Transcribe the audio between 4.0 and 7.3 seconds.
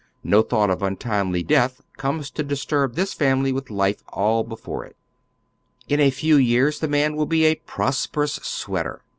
all before it. In a few years the man will